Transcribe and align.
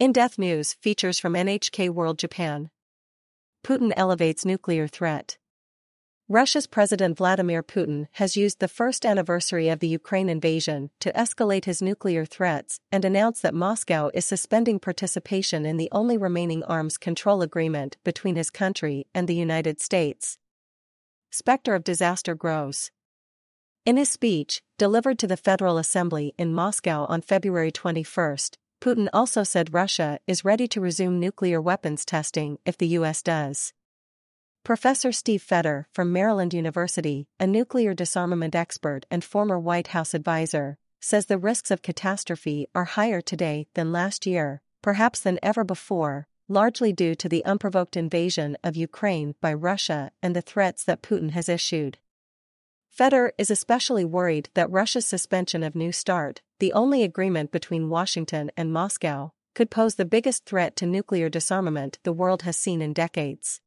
In 0.00 0.12
Depth 0.12 0.38
News 0.38 0.72
features 0.80 1.18
from 1.18 1.34
NHK 1.34 1.90
World 1.90 2.18
Japan. 2.18 2.70
Putin 3.62 3.92
elevates 3.94 4.46
nuclear 4.46 4.88
threat. 4.88 5.36
Russia's 6.26 6.66
President 6.66 7.18
Vladimir 7.18 7.62
Putin 7.62 8.06
has 8.12 8.34
used 8.34 8.60
the 8.60 8.66
first 8.66 9.04
anniversary 9.04 9.68
of 9.68 9.80
the 9.80 9.88
Ukraine 9.88 10.30
invasion 10.30 10.88
to 11.00 11.12
escalate 11.12 11.66
his 11.66 11.82
nuclear 11.82 12.24
threats 12.24 12.80
and 12.90 13.04
announce 13.04 13.42
that 13.42 13.52
Moscow 13.52 14.10
is 14.14 14.24
suspending 14.24 14.78
participation 14.78 15.66
in 15.66 15.76
the 15.76 15.90
only 15.92 16.16
remaining 16.16 16.64
arms 16.64 16.96
control 16.96 17.42
agreement 17.42 17.98
between 18.02 18.36
his 18.36 18.48
country 18.48 19.06
and 19.14 19.28
the 19.28 19.34
United 19.34 19.82
States. 19.82 20.38
Spectre 21.30 21.74
of 21.74 21.84
disaster 21.84 22.34
grows. 22.34 22.90
In 23.84 23.98
his 23.98 24.08
speech, 24.08 24.62
delivered 24.78 25.18
to 25.18 25.26
the 25.26 25.36
Federal 25.36 25.76
Assembly 25.76 26.32
in 26.38 26.54
Moscow 26.54 27.04
on 27.10 27.20
February 27.20 27.70
21, 27.70 28.38
Putin 28.80 29.08
also 29.12 29.42
said 29.42 29.74
Russia 29.74 30.18
is 30.26 30.44
ready 30.44 30.66
to 30.66 30.80
resume 30.80 31.20
nuclear 31.20 31.60
weapons 31.60 32.02
testing 32.04 32.58
if 32.64 32.78
the 32.78 32.88
U.S. 32.88 33.22
does. 33.22 33.74
Professor 34.64 35.12
Steve 35.12 35.42
Fetter 35.42 35.86
from 35.92 36.12
Maryland 36.12 36.54
University, 36.54 37.26
a 37.38 37.46
nuclear 37.46 37.92
disarmament 37.92 38.54
expert 38.54 39.04
and 39.10 39.22
former 39.22 39.58
White 39.58 39.88
House 39.88 40.14
advisor, 40.14 40.78
says 40.98 41.26
the 41.26 41.38
risks 41.38 41.70
of 41.70 41.82
catastrophe 41.82 42.68
are 42.74 42.84
higher 42.84 43.20
today 43.20 43.66
than 43.74 43.92
last 43.92 44.26
year, 44.26 44.62
perhaps 44.80 45.20
than 45.20 45.38
ever 45.42 45.62
before, 45.62 46.26
largely 46.48 46.92
due 46.92 47.14
to 47.14 47.28
the 47.28 47.44
unprovoked 47.44 47.96
invasion 47.96 48.56
of 48.64 48.76
Ukraine 48.76 49.34
by 49.42 49.52
Russia 49.52 50.10
and 50.22 50.34
the 50.34 50.42
threats 50.42 50.84
that 50.84 51.02
Putin 51.02 51.30
has 51.30 51.50
issued. 51.50 51.98
Fetter 52.90 53.32
is 53.38 53.50
especially 53.50 54.04
worried 54.04 54.50
that 54.54 54.70
Russia's 54.70 55.06
suspension 55.06 55.62
of 55.62 55.74
New 55.74 55.92
START, 55.92 56.42
the 56.58 56.72
only 56.72 57.02
agreement 57.02 57.52
between 57.52 57.88
Washington 57.88 58.50
and 58.56 58.72
Moscow, 58.72 59.32
could 59.54 59.70
pose 59.70 59.94
the 59.94 60.04
biggest 60.04 60.44
threat 60.44 60.76
to 60.76 60.86
nuclear 60.86 61.28
disarmament 61.28 61.98
the 62.02 62.12
world 62.12 62.42
has 62.42 62.56
seen 62.56 62.82
in 62.82 62.92
decades. 62.92 63.60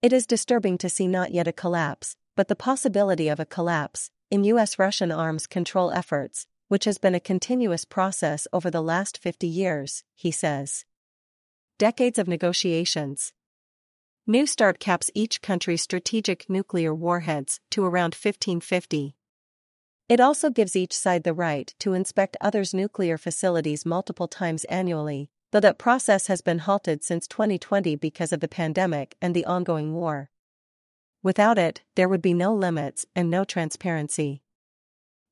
It 0.00 0.12
is 0.12 0.26
disturbing 0.26 0.78
to 0.78 0.88
see 0.88 1.08
not 1.08 1.32
yet 1.32 1.48
a 1.48 1.52
collapse, 1.52 2.16
but 2.36 2.48
the 2.48 2.56
possibility 2.56 3.28
of 3.28 3.40
a 3.40 3.44
collapse, 3.44 4.10
in 4.30 4.44
U.S. 4.44 4.78
Russian 4.78 5.10
arms 5.10 5.46
control 5.46 5.90
efforts, 5.90 6.46
which 6.68 6.84
has 6.84 6.98
been 6.98 7.14
a 7.14 7.20
continuous 7.20 7.84
process 7.84 8.46
over 8.52 8.70
the 8.70 8.82
last 8.82 9.18
50 9.18 9.46
years, 9.46 10.04
he 10.14 10.30
says. 10.30 10.84
Decades 11.78 12.18
of 12.18 12.28
negotiations. 12.28 13.32
New 14.30 14.46
START 14.46 14.78
caps 14.78 15.10
each 15.14 15.40
country's 15.40 15.80
strategic 15.80 16.50
nuclear 16.50 16.94
warheads 16.94 17.60
to 17.70 17.82
around 17.82 18.12
1550. 18.12 19.16
It 20.06 20.20
also 20.20 20.50
gives 20.50 20.76
each 20.76 20.92
side 20.92 21.24
the 21.24 21.32
right 21.32 21.74
to 21.78 21.94
inspect 21.94 22.36
others' 22.38 22.74
nuclear 22.74 23.16
facilities 23.16 23.86
multiple 23.86 24.28
times 24.28 24.64
annually, 24.64 25.30
though 25.50 25.60
that 25.60 25.78
process 25.78 26.26
has 26.26 26.42
been 26.42 26.58
halted 26.58 27.02
since 27.02 27.26
2020 27.26 27.96
because 27.96 28.30
of 28.30 28.40
the 28.40 28.48
pandemic 28.48 29.16
and 29.22 29.34
the 29.34 29.46
ongoing 29.46 29.94
war. 29.94 30.28
Without 31.22 31.56
it, 31.56 31.80
there 31.94 32.06
would 32.06 32.20
be 32.20 32.34
no 32.34 32.54
limits 32.54 33.06
and 33.16 33.30
no 33.30 33.44
transparency. 33.44 34.42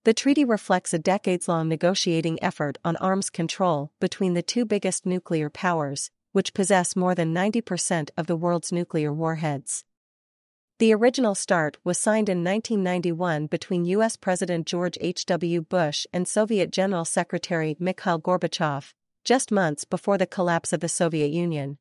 The 0.05 0.15
treaty 0.15 0.47
reflects 0.47 0.95
a 0.95 0.99
decades 0.99 1.49
long 1.49 1.69
negotiating 1.69 2.43
effort 2.43 2.79
on 2.83 2.97
arms 2.97 3.29
control 3.29 3.93
between 4.01 4.33
the 4.33 4.43
two 4.43 4.65
biggest 4.65 5.05
nuclear 5.05 5.51
powers, 5.51 6.11
which 6.37 6.53
possess 6.53 6.95
more 6.95 7.15
than 7.15 7.33
90% 7.33 8.11
of 8.15 8.27
the 8.27 8.37
world's 8.37 8.71
nuclear 8.71 9.11
warheads. 9.11 9.87
The 10.79 10.93
original 10.93 11.35
START 11.35 11.79
was 11.83 11.97
signed 11.97 12.29
in 12.29 12.45
1991 12.45 13.47
between 13.47 13.87
U.S. 13.87 14.19
President 14.19 14.67
George 14.67 14.99
H.W. 15.01 15.63
Bush 15.63 16.07
and 16.13 16.29
Soviet 16.29 16.71
General 16.71 17.07
Secretary 17.07 17.75
Mikhail 17.81 18.21
Gorbachev, 18.21 18.93
just 19.25 19.51
months 19.51 19.87
before 19.87 20.19
the 20.19 20.27
collapse 20.27 20.75
of 20.75 20.81
the 20.81 20.91
Soviet 20.91 21.31
Union. 21.31 21.79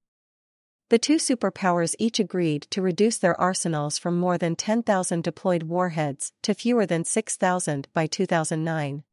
The 0.90 1.00
two 1.00 1.18
superpowers 1.18 1.94
each 2.00 2.22
agreed 2.22 2.62
to 2.70 2.82
reduce 2.82 3.18
their 3.18 3.38
arsenals 3.38 3.98
from 3.98 4.18
more 4.18 4.38
than 4.38 4.56
10,000 4.56 5.22
deployed 5.22 5.64
warheads 5.64 6.32
to 6.44 6.54
fewer 6.54 6.86
than 6.86 7.04
6,000 7.04 7.90
by 7.94 8.08
2009. 8.08 9.04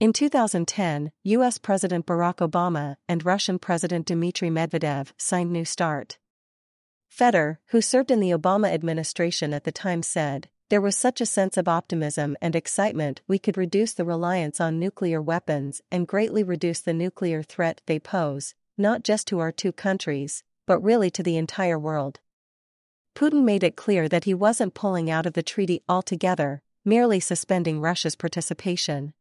In 0.00 0.12
2010, 0.12 1.10
US 1.24 1.58
President 1.58 2.06
Barack 2.06 2.36
Obama 2.36 2.98
and 3.08 3.24
Russian 3.24 3.58
President 3.58 4.06
Dmitry 4.06 4.48
Medvedev 4.48 5.12
signed 5.16 5.50
New 5.50 5.64
START. 5.64 6.18
Fetter, 7.08 7.58
who 7.70 7.80
served 7.80 8.12
in 8.12 8.20
the 8.20 8.30
Obama 8.30 8.72
administration 8.72 9.52
at 9.52 9.64
the 9.64 9.72
time 9.72 10.04
said, 10.04 10.48
There 10.68 10.80
was 10.80 10.94
such 10.94 11.20
a 11.20 11.26
sense 11.26 11.56
of 11.56 11.66
optimism 11.66 12.36
and 12.40 12.54
excitement 12.54 13.22
we 13.26 13.40
could 13.40 13.56
reduce 13.56 13.92
the 13.92 14.04
reliance 14.04 14.60
on 14.60 14.78
nuclear 14.78 15.20
weapons 15.20 15.82
and 15.90 16.06
greatly 16.06 16.44
reduce 16.44 16.78
the 16.78 16.94
nuclear 16.94 17.42
threat 17.42 17.82
they 17.86 17.98
pose, 17.98 18.54
not 18.76 19.02
just 19.02 19.26
to 19.26 19.40
our 19.40 19.50
two 19.50 19.72
countries, 19.72 20.44
but 20.64 20.78
really 20.78 21.10
to 21.10 21.24
the 21.24 21.36
entire 21.36 21.76
world. 21.78 22.20
Putin 23.16 23.42
made 23.42 23.64
it 23.64 23.74
clear 23.74 24.08
that 24.08 24.26
he 24.26 24.32
wasn't 24.32 24.74
pulling 24.74 25.10
out 25.10 25.26
of 25.26 25.32
the 25.32 25.42
treaty 25.42 25.82
altogether, 25.88 26.62
merely 26.84 27.18
suspending 27.18 27.80
Russia's 27.80 28.14
participation. 28.14 29.12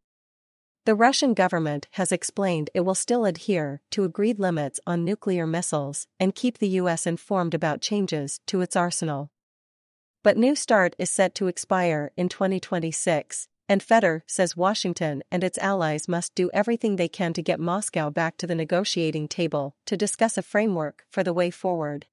The 0.87 0.95
Russian 0.95 1.33
government 1.33 1.89
has 1.91 2.13
explained 2.13 2.69
it 2.73 2.79
will 2.79 2.95
still 2.95 3.25
adhere 3.25 3.81
to 3.91 4.05
agreed 4.05 4.39
limits 4.39 4.79
on 4.87 5.03
nuclear 5.03 5.45
missiles 5.45 6.07
and 6.17 6.33
keep 6.33 6.59
the 6.59 6.79
U.S. 6.79 7.05
informed 7.05 7.53
about 7.53 7.81
changes 7.81 8.39
to 8.45 8.61
its 8.61 8.73
arsenal. 8.73 9.29
But 10.23 10.37
New 10.37 10.55
START 10.55 10.95
is 10.97 11.09
set 11.09 11.35
to 11.35 11.47
expire 11.47 12.13
in 12.15 12.29
2026, 12.29 13.49
and 13.67 13.83
Fetter 13.83 14.23
says 14.27 14.55
Washington 14.55 15.23
and 15.29 15.43
its 15.43 15.57
allies 15.57 16.07
must 16.07 16.33
do 16.35 16.49
everything 16.53 16.95
they 16.95 17.09
can 17.09 17.33
to 17.33 17.41
get 17.41 17.59
Moscow 17.59 18.09
back 18.09 18.37
to 18.37 18.47
the 18.47 18.55
negotiating 18.55 19.27
table 19.27 19.75
to 19.87 19.97
discuss 19.97 20.37
a 20.37 20.41
framework 20.41 21.03
for 21.11 21.21
the 21.21 21.33
way 21.33 21.51
forward. 21.51 22.05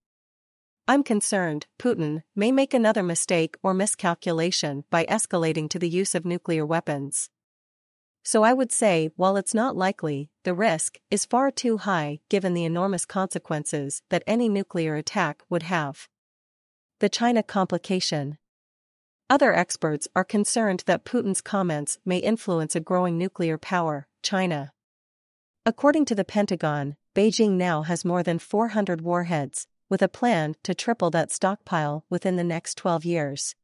I'm 0.89 1.05
concerned 1.05 1.69
Putin 1.79 2.25
may 2.35 2.51
make 2.51 2.75
another 2.75 3.05
mistake 3.05 3.57
or 3.63 3.73
miscalculation 3.73 4.83
by 4.91 5.05
escalating 5.05 5.71
to 5.71 5.79
the 5.79 5.89
use 5.89 6.17
of 6.17 6.25
nuclear 6.25 6.67
weapons. 6.67 7.31
So 8.27 8.43
I 8.43 8.55
would 8.55 8.73
say, 8.73 9.11
while 9.17 9.37
it's 9.37 9.53
not 9.53 9.77
likely, 9.77 10.31
the 10.45 10.55
risk 10.55 10.99
is 11.11 11.27
far 11.27 11.51
too 11.51 11.77
high 11.77 12.21
given 12.31 12.55
the 12.55 12.65
enormous 12.65 13.05
consequences 13.05 14.03
that 14.09 14.25
any 14.27 14.49
nuclear 14.49 14.97
attack 14.97 15.43
would 15.51 15.65
have. 15.65 16.09
The 17.01 17.11
China 17.11 17.43
complication. 17.43 18.39
Other 19.29 19.55
experts 19.55 20.09
are 20.17 20.25
concerned 20.25 20.85
that 20.87 21.05
Putin's 21.05 21.43
comments 21.43 21.99
may 22.07 22.17
influence 22.17 22.75
a 22.75 22.81
growing 22.81 23.19
nuclear 23.19 23.59
power, 23.59 24.09
China. 24.23 24.73
According 25.67 26.07
to 26.07 26.15
the 26.15 26.25
Pentagon, 26.25 26.97
Beijing 27.15 27.53
now 27.53 27.83
has 27.83 28.07
more 28.07 28.23
than 28.23 28.39
400 28.39 29.03
warheads, 29.03 29.67
with 29.91 30.01
a 30.01 30.09
plan 30.09 30.55
to 30.63 30.75
triple 30.75 31.11
that 31.11 31.31
stockpile 31.31 32.07
within 32.09 32.37
the 32.37 32.45
next 32.45 32.79
12 32.79 33.05
years. 33.05 33.55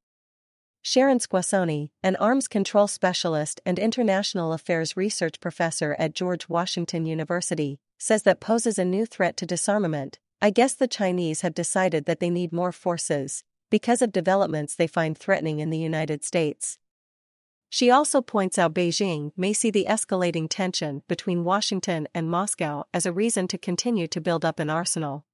Sharon 0.83 1.19
Squassoni, 1.19 1.91
an 2.03 2.17
arms 2.17 2.49
control 2.49 2.89
specialist 2.89 3.61
and 3.67 3.79
international 3.79 4.55
affairs 4.55 4.97
research 4.97 5.39
professor 5.39 5.95
at 5.99 6.15
George 6.15 6.49
Washington 6.49 7.05
University, 7.05 7.79
says 7.99 8.23
that 8.23 8.41
poses 8.41 8.79
a 8.79 8.85
new 8.85 9.05
threat 9.05 9.37
to 9.37 9.47
disarmament. 9.47 10.19
I 10.41 10.49
guess 10.49 10.73
the 10.73 10.89
Chinese 10.89 11.43
have 11.43 11.53
decided 11.53 12.07
that 12.07 12.19
they 12.19 12.31
need 12.31 12.51
more 12.51 12.73
forces, 12.73 13.45
because 13.69 14.01
of 14.01 14.11
developments 14.11 14.75
they 14.75 14.87
find 14.87 15.17
threatening 15.17 15.61
in 15.61 15.69
the 15.69 15.79
United 15.79 16.25
States. 16.25 16.79
She 17.69 17.91
also 17.91 18.23
points 18.23 18.59
out 18.59 18.75
Beijing 18.75 19.33
may 19.37 19.53
see 19.53 19.71
the 19.71 19.87
escalating 19.87 20.49
tension 20.49 21.03
between 21.09 21.45
Washington 21.45 22.09
and 22.15 22.31
Moscow 22.31 22.85
as 22.95 23.05
a 23.05 23.13
reason 23.13 23.47
to 23.49 23.59
continue 23.59 24.09
to 24.09 24.21
build 24.21 24.47
up 24.47 24.59
an 24.59 24.71
arsenal. 24.71 25.27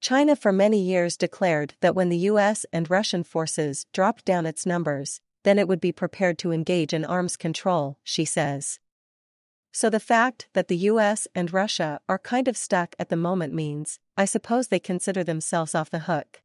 China 0.00 0.36
for 0.36 0.52
many 0.52 0.80
years 0.80 1.16
declared 1.16 1.74
that 1.80 1.94
when 1.94 2.08
the 2.08 2.28
US 2.30 2.66
and 2.72 2.90
Russian 2.90 3.24
forces 3.24 3.86
dropped 3.92 4.24
down 4.24 4.46
its 4.46 4.66
numbers, 4.66 5.20
then 5.44 5.58
it 5.58 5.68
would 5.68 5.80
be 5.80 5.92
prepared 5.92 6.38
to 6.38 6.52
engage 6.52 6.92
in 6.92 7.04
arms 7.04 7.36
control, 7.36 7.98
she 8.02 8.24
says. 8.24 8.80
So 9.72 9.90
the 9.90 10.00
fact 10.00 10.48
that 10.52 10.68
the 10.68 10.76
US 10.92 11.26
and 11.34 11.52
Russia 11.52 12.00
are 12.08 12.18
kind 12.18 12.48
of 12.48 12.56
stuck 12.56 12.94
at 12.98 13.08
the 13.08 13.16
moment 13.16 13.52
means, 13.52 13.98
I 14.16 14.24
suppose 14.24 14.68
they 14.68 14.78
consider 14.78 15.24
themselves 15.24 15.74
off 15.74 15.90
the 15.90 16.00
hook. 16.00 16.42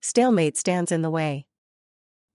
Stalemate 0.00 0.56
stands 0.56 0.90
in 0.90 1.02
the 1.02 1.10
way. 1.10 1.46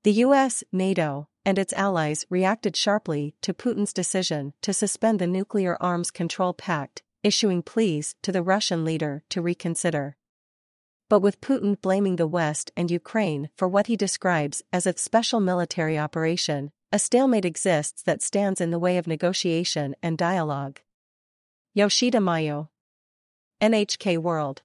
The 0.03 0.13
US, 0.23 0.63
NATO, 0.71 1.27
and 1.45 1.59
its 1.59 1.73
allies 1.73 2.25
reacted 2.30 2.75
sharply 2.75 3.35
to 3.41 3.53
Putin's 3.53 3.91
decision 3.91 4.53
to 4.62 4.73
suspend 4.73 5.19
the 5.19 5.27
Nuclear 5.27 5.77
Arms 5.81 6.12
Control 6.12 6.53
Pact, 6.53 7.03
issuing 7.27 7.62
pleas 7.62 8.15
to 8.24 8.31
the 8.31 8.41
Russian 8.41 8.85
leader 8.85 9.21
to 9.29 9.41
reconsider. 9.41 10.15
But 11.09 11.19
with 11.19 11.41
Putin 11.41 11.79
blaming 11.81 12.15
the 12.15 12.25
West 12.39 12.71
and 12.77 12.89
Ukraine 12.89 13.50
for 13.57 13.68
what 13.68 13.88
he 13.88 13.97
describes 13.97 14.63
as 14.71 14.88
a 14.88 14.97
special 14.97 15.41
military 15.41 15.97
operation, 16.00 16.71
a 16.91 17.00
stalemate 17.00 17.44
exists 17.44 18.01
that 18.03 18.21
stands 18.21 18.62
in 18.62 18.71
the 18.71 18.79
way 18.79 18.97
of 18.97 19.07
negotiation 19.07 19.94
and 20.01 20.18
dialogue. 20.18 20.79
Yoshida 21.74 22.21
Mayo, 22.21 22.69
NHK 23.62 24.18
World. 24.18 24.62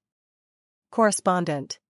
Correspondent 0.93 1.81